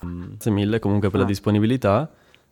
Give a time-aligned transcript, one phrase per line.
[0.00, 2.10] Grazie mille comunque per la disponibilità.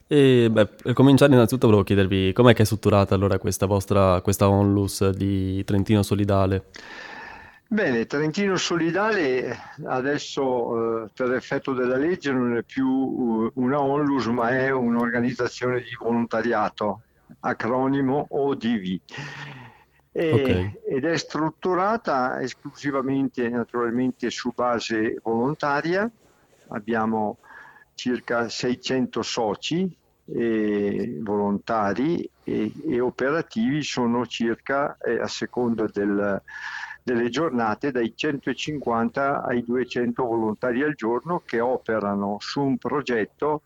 [0.08, 4.48] E beh, per cominciare innanzitutto volevo chiedervi com'è che è strutturata allora questa vostra questa
[4.48, 6.66] onlus di Trentino Solidale?
[7.68, 14.26] Bene, Trentino Solidale adesso eh, per effetto della legge non è più uh, una onlus
[14.26, 17.00] ma è un'organizzazione di volontariato,
[17.40, 19.00] acronimo ODV.
[20.12, 20.78] E, okay.
[20.88, 26.08] Ed è strutturata esclusivamente naturalmente su base volontaria,
[26.68, 27.38] abbiamo
[27.94, 29.96] circa 600 soci
[30.28, 36.42] e volontari e, e, operativi sono circa, eh, a seconda del,
[37.02, 43.62] delle giornate, dai 150 ai 200 volontari al giorno che operano su un progetto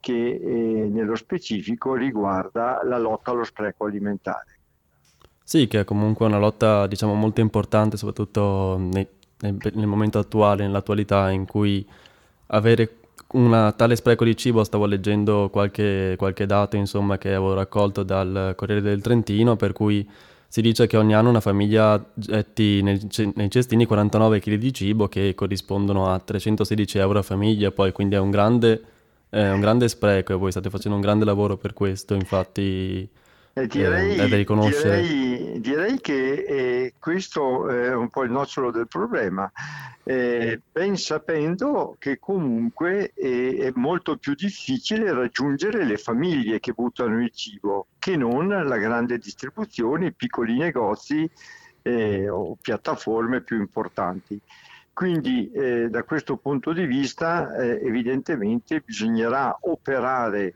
[0.00, 4.56] che eh, nello specifico riguarda la lotta allo spreco alimentare.
[5.42, 9.06] Sì, che è comunque una lotta diciamo molto importante, soprattutto nei,
[9.40, 11.86] nel, nel momento attuale, nell'attualità in cui
[12.48, 12.96] avere
[13.32, 18.54] un tale spreco di cibo, stavo leggendo qualche, qualche dato insomma, che avevo raccolto dal
[18.56, 20.08] Corriere del Trentino, per cui
[20.50, 25.06] si dice che ogni anno una famiglia getti nei, nei cestini 49 kg di cibo
[25.08, 28.82] che corrispondono a 316 euro a famiglia, poi quindi è un grande,
[29.28, 33.06] è un grande spreco e voi state facendo un grande lavoro per questo, infatti
[33.62, 39.50] eh, direi, eh, direi, direi, che eh, questo è un po' il nocciolo del problema,
[40.04, 47.30] eh, ben sapendo che comunque è molto più difficile raggiungere le famiglie che buttano il
[47.32, 51.28] cibo che non la grande distribuzione, i piccoli negozi
[51.82, 54.40] eh, o piattaforme più importanti.
[54.92, 60.54] Quindi eh, da questo punto di vista evidentemente bisognerà operare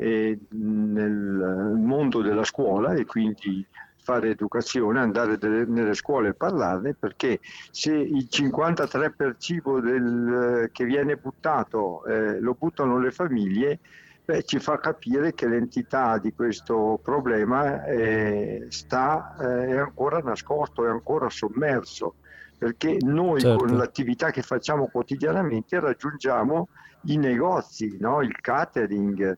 [0.00, 6.94] eh, nel mondo della scuola e quindi fare educazione, andare delle, nelle scuole e parlarne,
[6.94, 13.80] perché se il 53 per cibo del, che viene buttato eh, lo buttano le famiglie,
[14.24, 20.86] beh, ci fa capire che l'entità di questo problema eh, sta, eh, è ancora nascosto,
[20.86, 22.14] è ancora sommerso,
[22.56, 23.64] perché noi certo.
[23.64, 26.68] con l'attività che facciamo quotidianamente raggiungiamo
[27.06, 28.22] i negozi, no?
[28.22, 29.36] il catering,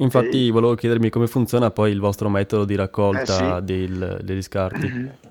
[0.00, 0.50] Infatti e...
[0.50, 3.64] volevo chiedermi come funziona poi il vostro metodo di raccolta eh sì.
[3.64, 5.28] del, degli scarti.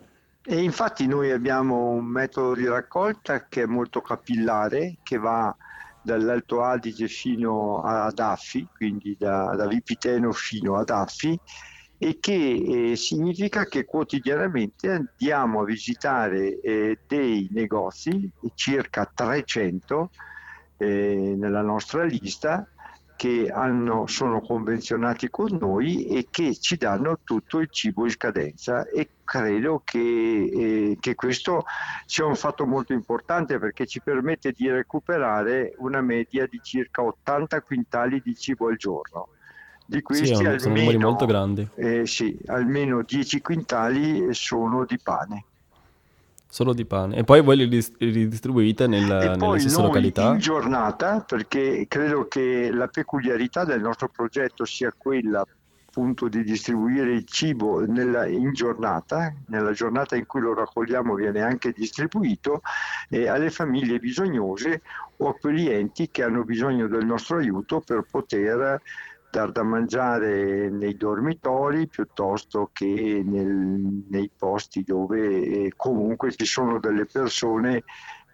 [0.49, 5.55] E infatti noi abbiamo un metodo di raccolta che è molto capillare, che va
[6.01, 11.39] dall'Alto Adige fino ad Affi, quindi da, da Vipiteno fino ad Affi,
[11.99, 20.09] e che eh, significa che quotidianamente andiamo a visitare eh, dei negozi, circa 300
[20.77, 22.67] eh, nella nostra lista,
[23.19, 28.87] che hanno, sono convenzionati con noi e che ci danno tutto il cibo in scadenza
[28.87, 31.65] e credo che, eh, che, questo
[32.05, 37.61] sia un fatto molto importante perché ci permette di recuperare una media di circa 80
[37.61, 39.27] quintali di cibo al giorno.
[39.85, 41.17] Di questi sì, almeno.
[41.75, 45.43] Eh, sì, almeno 10 quintali sono di pane.
[46.51, 47.15] Solo di pane.
[47.15, 50.31] E poi voi li ridistribuite nel, e nelle stesse località?
[50.31, 55.45] in giornata, perché credo che la peculiarità del nostro progetto sia quella
[55.89, 61.41] appunto di distribuire il cibo nella, in giornata, nella giornata in cui lo raccogliamo viene
[61.41, 62.61] anche distribuito
[63.09, 64.81] eh, alle famiglie bisognose
[65.17, 68.81] o a quegli enti che hanno bisogno del nostro aiuto per poter
[69.31, 76.79] dar da mangiare nei dormitori piuttosto che nel, nei posti dove eh, comunque ci sono
[76.79, 77.83] delle persone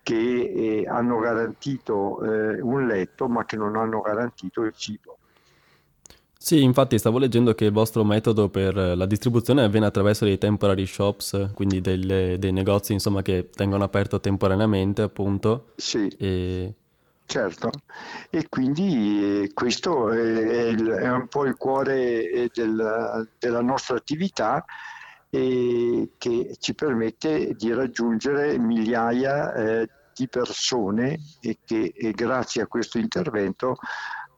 [0.01, 5.17] che eh, hanno garantito eh, un letto ma che non hanno garantito il cibo.
[6.37, 10.85] Sì, infatti stavo leggendo che il vostro metodo per la distribuzione avviene attraverso dei temporary
[10.85, 15.71] shops, quindi delle, dei negozi insomma, che tengono aperto temporaneamente appunto.
[15.77, 16.07] Sì.
[16.19, 16.71] E
[17.27, 17.71] Certo,
[18.29, 24.63] e quindi eh, questo è, è, un po' il cuore eh, del, della nostra attività
[25.29, 32.67] e che ci permette di raggiungere migliaia eh, di persone e che e grazie a
[32.67, 33.75] questo intervento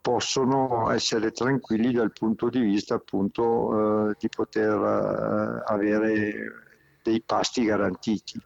[0.02, 6.34] possono essere tranquilli dal punto di vista appunto eh, di poter eh, avere
[7.04, 8.42] dei pasti garantiti.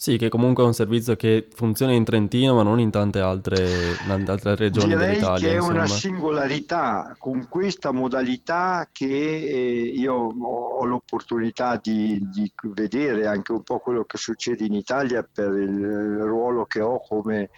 [0.00, 3.96] Sì, che comunque è un servizio che funziona in Trentino ma non in tante altre,
[4.04, 5.48] in altre regioni Direi dell'Italia.
[5.48, 13.26] che è una singolarità con questa modalità che eh, io ho l'opportunità di, di, vedere
[13.26, 17.50] anche un po' quello che succede in Italia per il ruolo che ho come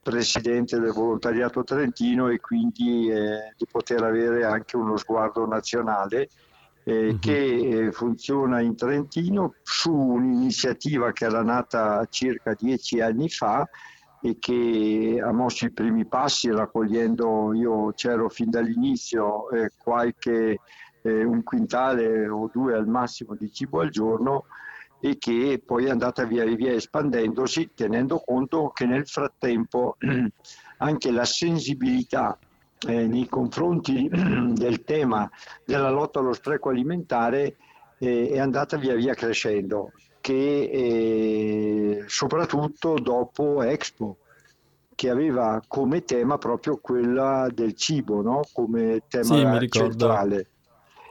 [0.00, 6.28] presidente del volontariato trentino e quindi eh, di poter avere anche uno sguardo nazionale
[6.84, 7.18] eh, uh-huh.
[7.18, 13.68] che eh, funziona in Trentino su un'iniziativa che era nata circa dieci anni fa
[14.22, 20.58] e che ha mosso i primi passi raccogliendo, io c'ero fin dall'inizio, eh, qualche
[21.02, 24.44] eh, un quintale o due al massimo di cibo al giorno
[25.00, 29.96] e che poi è andata via via espandendosi tenendo conto che nel frattempo
[30.78, 32.38] anche la sensibilità
[32.86, 35.30] eh, nei confronti del tema
[35.64, 37.56] della lotta allo spreco alimentare
[37.98, 44.18] eh, è andata via via crescendo che eh, soprattutto dopo Expo
[44.94, 48.42] che aveva come tema proprio quella del cibo, no?
[48.52, 50.46] come tema sì, centrale.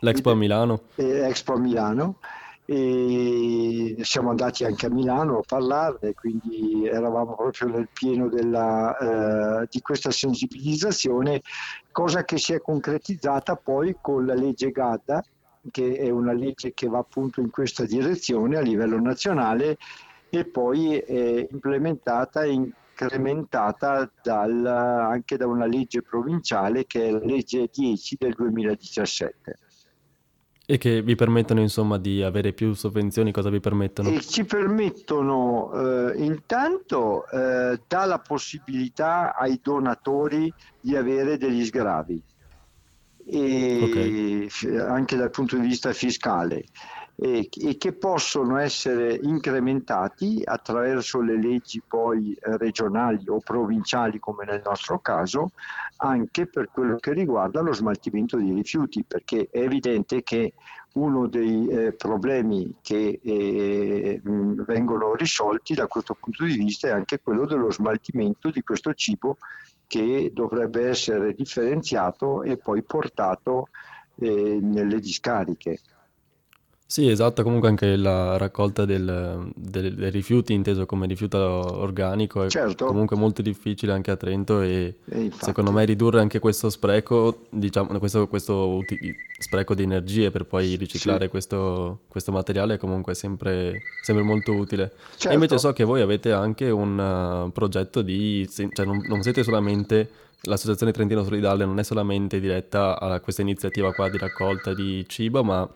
[0.02, 0.82] L'Expo a Milano.
[0.96, 2.20] Eh, Expo a Milano
[2.72, 9.68] e siamo andati anche a Milano a parlarne, quindi eravamo proprio nel pieno della, eh,
[9.72, 11.42] di questa sensibilizzazione,
[11.92, 15.24] cosa che si è concretizzata poi con la legge Gadda,
[15.72, 19.78] che è una legge che va appunto in questa direzione a livello nazionale
[20.30, 27.24] e poi è implementata e incrementata dal, anche da una legge provinciale che è la
[27.24, 29.58] legge 10 del 2017.
[30.72, 34.10] E che vi permettono insomma di avere più sovvenzioni, cosa vi permettono?
[34.10, 42.22] E ci permettono eh, intanto eh, dà la possibilità ai donatori di avere degli sgravi
[43.26, 44.78] e okay.
[44.78, 46.66] anche dal punto di vista fiscale
[47.22, 54.62] e, e, che possono essere incrementati attraverso le leggi poi regionali o provinciali come nel
[54.64, 55.52] nostro caso
[55.98, 60.54] anche per quello che riguarda lo smaltimento di rifiuti perché è evidente che
[60.94, 67.20] uno dei eh, problemi che eh, vengono risolti da questo punto di vista è anche
[67.20, 69.38] quello dello smaltimento di questo cibo
[69.86, 73.70] che dovrebbe essere differenziato e poi portato
[74.20, 75.80] eh, nelle discariche.
[76.92, 82.50] Sì, esatto, comunque anche la raccolta del, del, dei rifiuti, inteso come rifiuto organico, è
[82.50, 82.88] certo.
[82.88, 88.00] comunque molto difficile anche a Trento e, e secondo me ridurre anche questo spreco, diciamo,
[88.00, 91.30] questo, questo uti- spreco di energie per poi riciclare sì.
[91.30, 94.92] questo, questo, materiale è comunque sempre, sempre molto utile.
[95.12, 95.30] Certo.
[95.30, 96.98] E invece so che voi avete anche un
[97.46, 100.10] uh, progetto di, cioè non, non siete solamente
[100.42, 105.44] l'associazione Trentino Solidale non è solamente diretta a questa iniziativa qua di raccolta di cibo,
[105.44, 105.70] ma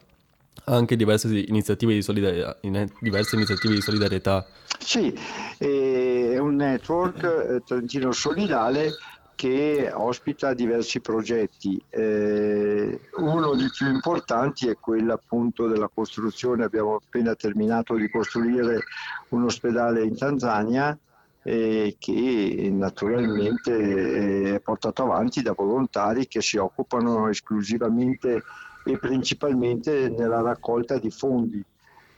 [0.66, 2.58] anche diverse iniziative di solidarietà.
[3.00, 4.46] Diverse iniziative di solidarietà.
[4.80, 5.14] Sì,
[5.58, 8.92] è un network eh, Trentino Solidale
[9.36, 11.82] che ospita diversi progetti.
[11.90, 18.84] Eh, uno dei più importanti è quello appunto della costruzione, abbiamo appena terminato di costruire
[19.30, 20.98] un ospedale in Tanzania
[21.44, 28.44] eh, che naturalmente è portato avanti da volontari che si occupano esclusivamente
[28.86, 31.64] e principalmente nella raccolta di fondi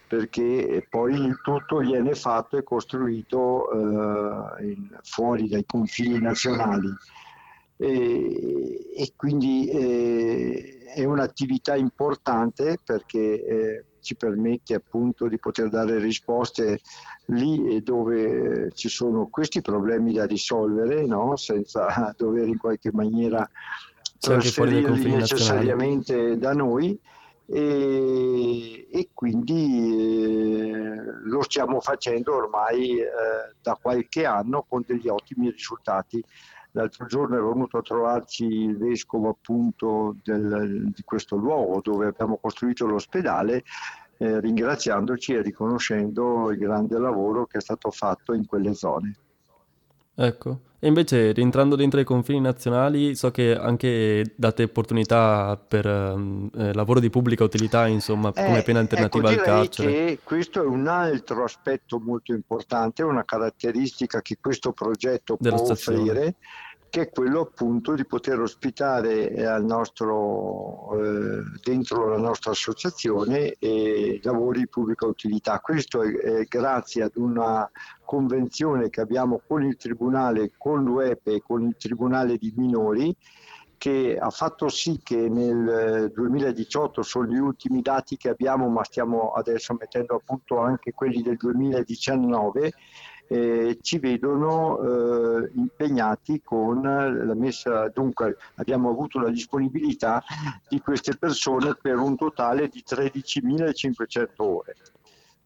[0.07, 6.93] perché poi tutto viene fatto e costruito eh, fuori dai confini nazionali
[7.77, 15.97] e, e quindi eh, è un'attività importante perché eh, ci permette appunto di poter dare
[15.97, 16.79] risposte
[17.27, 21.35] lì dove ci sono questi problemi da risolvere no?
[21.35, 23.49] senza dover in qualche maniera
[24.19, 26.99] trasferirli necessariamente da noi
[27.47, 33.05] e, e quindi eh, lo stiamo facendo ormai eh,
[33.61, 36.23] da qualche anno con degli ottimi risultati.
[36.71, 42.37] L'altro giorno è venuto a trovarci il vescovo appunto del, di questo luogo dove abbiamo
[42.37, 43.63] costruito l'ospedale
[44.17, 49.15] eh, ringraziandoci e riconoscendo il grande lavoro che è stato fatto in quelle zone.
[50.15, 56.47] Ecco, e invece rientrando dentro i confini nazionali, so che anche date opportunità per um,
[56.55, 59.91] eh, lavoro di pubblica utilità, insomma, eh, come pena alternativa ecco, al carcere.
[59.91, 66.35] Che questo è un altro aspetto molto importante, una caratteristica che questo progetto può offrire
[66.95, 74.21] che è quello appunto di poter ospitare eh, nostro, eh, dentro la nostra associazione eh,
[74.23, 75.59] lavori di pubblica utilità.
[75.59, 77.69] Questo è, è, grazie ad una
[78.05, 83.13] convenzione che abbiamo con il Tribunale, con l'UEPE e con il Tribunale di minori
[83.77, 89.33] che ha fatto sì che nel 2018 sono gli ultimi dati che abbiamo, ma stiamo
[89.33, 92.71] adesso mettendo a punto anche quelli del 2019
[93.27, 100.23] eh, ci vedono eh, impegnati con la messa, dunque abbiamo avuto la disponibilità
[100.67, 104.75] di queste persone per un totale di 13.500 ore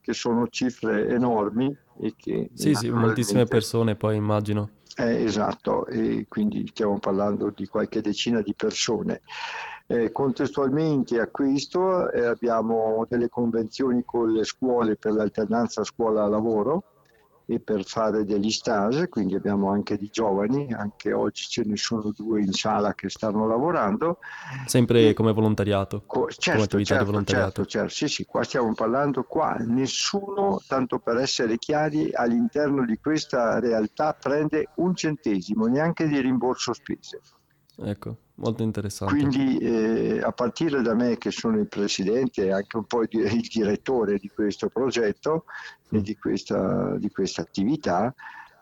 [0.01, 4.71] che sono cifre enormi e che sì, sì, moltissime persone poi immagino.
[4.95, 9.21] Eh, esatto, e quindi stiamo parlando di qualche decina di persone.
[9.88, 16.83] Eh, contestualmente a questo eh, abbiamo delle convenzioni con le scuole per l'alternanza scuola-lavoro
[17.50, 22.12] e per fare degli stage, quindi abbiamo anche di giovani, anche oggi ce ne sono
[22.15, 24.20] due in sala che stanno lavorando.
[24.68, 26.03] Sempre e, come volontariato?
[26.06, 27.51] Co- certo, come attività certo, di volontariato.
[27.51, 33.00] Certo, certo, sì, sì, qua stiamo parlando, qua nessuno, tanto per essere chiari, all'interno di
[33.00, 37.20] questa realtà prende un centesimo, neanche di rimborso spese.
[37.77, 39.13] Ecco, molto interessante.
[39.13, 43.10] Quindi eh, a partire da me che sono il presidente e anche un po' il,
[43.12, 45.46] il direttore di questo progetto
[45.93, 45.98] mm.
[45.98, 48.13] e di questa, di questa, attività,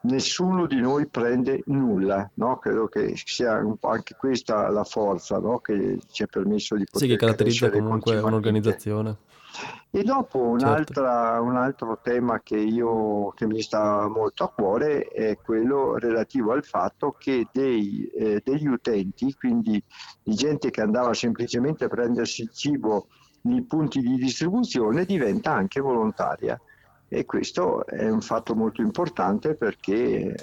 [0.02, 2.58] nessuno di noi prende nulla, no?
[2.58, 5.60] credo che sia anche questa la forza no?
[5.60, 9.16] che ci ha permesso di poter Sì, che caratterizza comunque un'organizzazione.
[9.90, 11.02] E dopo certo.
[11.02, 16.64] un altro tema che, io, che mi sta molto a cuore è quello relativo al
[16.64, 19.82] fatto che dei, eh, degli utenti, quindi
[20.22, 23.08] di gente che andava semplicemente a prendersi il cibo
[23.42, 26.60] nei punti di distribuzione, diventa anche volontaria.
[27.10, 30.36] E questo è un fatto molto importante perché eh,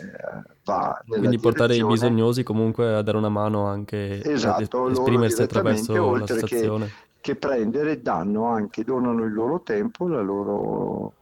[0.65, 5.43] va nella Quindi portare i bisognosi comunque a dare una mano anche esatto, a esprimersi
[5.43, 6.87] attraverso l'associazione.
[6.87, 6.93] Che
[7.25, 11.15] che prendere danno anche, donano il loro tempo, la loro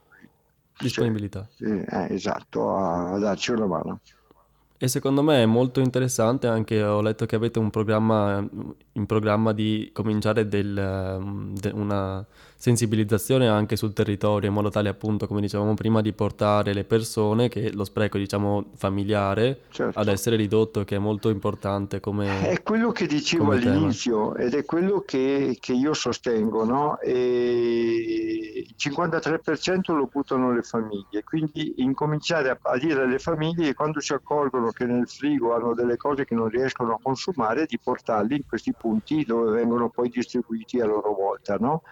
[0.76, 1.49] disponibilità.
[1.54, 4.00] Cioè, eh, esatto, a, a darci una mano.
[4.83, 8.45] E secondo me è molto interessante anche, ho letto che avete un programma
[8.95, 14.89] in programma di cominciare del, um, de una sensibilizzazione anche sul territorio in modo tale
[14.89, 19.99] appunto come dicevamo prima di portare le persone che lo spreco diciamo familiare certo.
[19.99, 24.65] ad essere ridotto che è molto importante come è quello che dicevo all'inizio ed è
[24.65, 27.01] quello che, che io sostengo no?
[27.01, 33.99] E il 53% lo buttano le famiglie quindi incominciare a, a dire alle famiglie quando
[33.99, 38.37] si accorgono che nel frigo hanno delle cose che non riescono a consumare di portarli
[38.37, 41.83] in questi punti dove vengono poi distribuiti a loro volta no?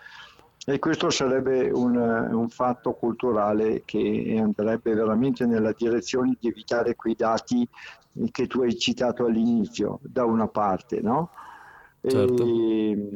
[0.66, 7.14] E questo sarebbe un, un, fatto culturale che andrebbe veramente nella direzione di evitare quei
[7.14, 7.66] dati
[8.30, 11.30] che tu hai citato all'inizio, da una parte, no?
[12.02, 12.44] Certo.
[12.44, 13.08] E,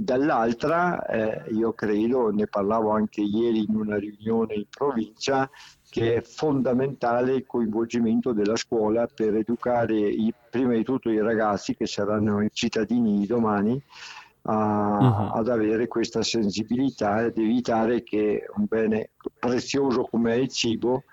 [0.00, 5.50] dall'altra, eh, io credo, ne parlavo anche ieri in una riunione in provincia,
[5.92, 11.76] che è fondamentale il coinvolgimento della scuola per educare i, prima di tutto i ragazzi
[11.76, 13.82] che saranno i cittadini di domani
[14.44, 15.38] a, uh-huh.
[15.38, 21.04] ad avere questa sensibilità ed evitare che un bene prezioso come è il cibo,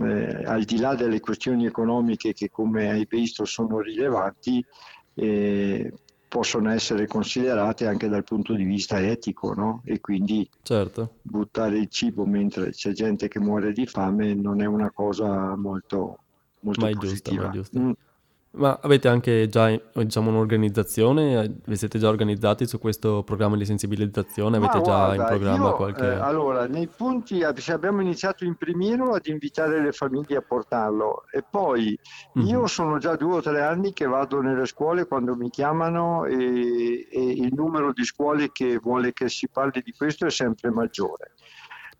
[0.00, 4.64] eh, al di là delle questioni economiche che come hai visto sono rilevanti,
[5.14, 5.92] eh,
[6.28, 9.80] possono essere considerate anche dal punto di vista etico, no?
[9.84, 11.14] E quindi certo.
[11.22, 16.18] buttare il cibo mentre c'è gente che muore di fame non è una cosa molto,
[16.60, 17.48] molto mai positiva.
[17.48, 17.80] Giusta, mai giusta.
[17.80, 18.06] Mm.
[18.50, 21.60] Ma avete anche già diciamo, un'organizzazione?
[21.66, 24.56] Vi siete già organizzati su questo programma di sensibilizzazione?
[24.56, 26.04] Avete Ma già guarda, in programma io, qualche...
[26.04, 31.44] Eh, allora, nei punti abbiamo iniziato in primiero ad invitare le famiglie a portarlo e
[31.48, 31.98] poi
[32.38, 32.48] mm-hmm.
[32.48, 37.06] io sono già due o tre anni che vado nelle scuole quando mi chiamano e,
[37.10, 41.32] e il numero di scuole che vuole che si parli di questo è sempre maggiore.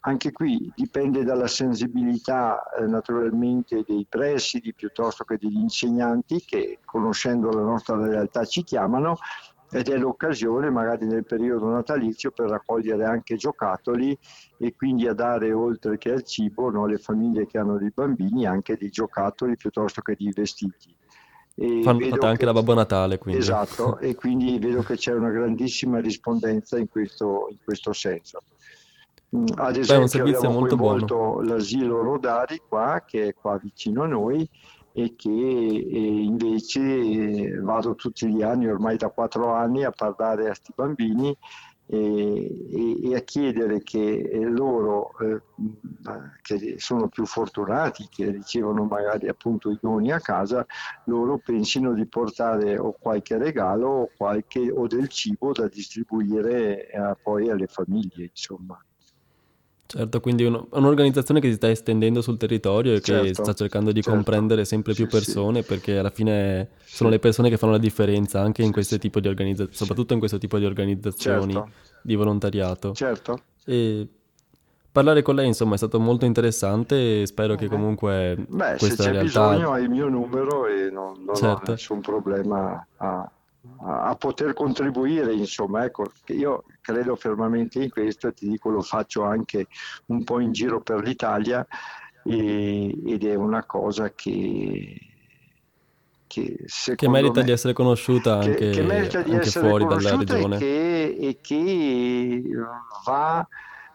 [0.09, 7.50] Anche qui dipende dalla sensibilità eh, naturalmente dei presidi piuttosto che degli insegnanti che conoscendo
[7.50, 9.19] la nostra realtà ci chiamano
[9.71, 14.19] ed è l'occasione magari nel periodo natalizio per raccogliere anche giocattoli
[14.57, 18.47] e quindi a dare oltre che al cibo no, alle famiglie che hanno dei bambini
[18.47, 20.91] anche dei giocattoli piuttosto che dei vestiti.
[21.55, 23.43] E Fate anche la Babbo Natale quindi.
[23.43, 28.41] Esatto, e quindi vedo che c'è una grandissima rispondenza in questo, in questo senso.
[29.30, 34.49] Ad esempio Beh, abbiamo molto coinvolto l'asilo Rodari qua, che è qua vicino a noi
[34.92, 40.44] e che e invece eh, vado tutti gli anni, ormai da quattro anni, a parlare
[40.44, 41.37] a questi bambini
[41.90, 41.97] e,
[42.70, 45.40] e, e, a chiedere che eh, loro, eh,
[46.40, 50.66] che sono più fortunati, che ricevono magari appunto i doni a casa,
[51.04, 57.16] loro pensino di portare o qualche regalo o, qualche, o del cibo da distribuire eh,
[57.23, 58.78] poi alle famiglie, insomma.
[59.90, 63.90] Certo, quindi un, un'organizzazione che si sta estendendo sul territorio e che certo, sta cercando
[63.90, 64.11] di certo.
[64.11, 65.66] comprendere sempre più persone sì.
[65.66, 67.14] perché alla fine sono sì.
[67.14, 70.37] le persone che fanno la differenza anche in questo tipo di organizzazioni, soprattutto in questo
[70.37, 71.71] tipo di organizzazioni certo.
[72.02, 72.92] di volontariato.
[72.92, 73.40] Certo.
[73.64, 74.07] E
[74.92, 79.09] parlare con lei insomma è stato molto interessante e spero che comunque Beh, questa se
[79.09, 79.49] c'è realtà...
[79.49, 81.71] bisogno hai il mio numero e non, non certo.
[81.71, 83.30] ho nessun problema a
[83.81, 89.23] a, poter contribuire, insomma, ecco, io credo fermamente in questo e ti dico lo faccio
[89.25, 89.67] anche
[90.07, 91.67] un po' in giro per l'Italia
[92.25, 94.99] e, ed è una cosa che,
[96.27, 99.87] che, che merita me, di essere conosciuta anche, che, che merita di anche essere fuori
[99.87, 102.43] dalla regione e che, e che
[103.05, 103.47] va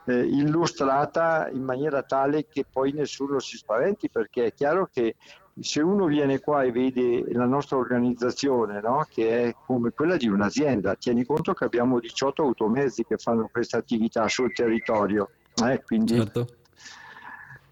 [0.06, 5.16] eh, illustrata in maniera tale che poi nessuno si spaventi, perché è chiaro che
[5.60, 9.06] se uno viene qua e vede la nostra organizzazione, no?
[9.10, 13.78] che è come quella di un'azienda, tieni conto che abbiamo 18 automezzi che fanno questa
[13.78, 15.30] attività sul territorio.
[15.64, 16.16] Eh, quindi...
[16.16, 16.48] Certo.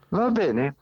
[0.10, 0.76] Va bene.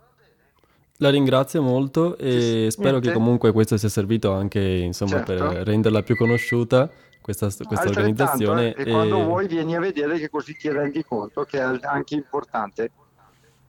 [0.98, 3.08] La ringrazio molto e spero Niente.
[3.08, 5.34] che comunque questo sia servito anche insomma, certo.
[5.34, 6.92] per renderla più conosciuta
[7.22, 8.74] questa, questa organizzazione.
[8.74, 11.80] Eh, e, e quando vuoi vieni a vedere che così ti rendi conto che è
[11.84, 12.92] anche importante.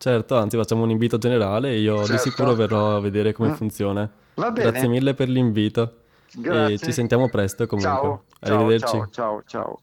[0.00, 2.12] Certo, anzi facciamo un invito generale e io certo.
[2.12, 3.52] di sicuro verrò a vedere come mm.
[3.52, 4.10] funziona.
[4.32, 4.70] Va bene.
[4.70, 5.96] Grazie mille per l'invito.
[6.32, 6.74] Grazie.
[6.74, 7.92] E ci sentiamo presto comunque.
[7.92, 8.96] Ciao, Arrivederci.
[8.96, 9.42] ciao, ciao.
[9.46, 9.78] ciao.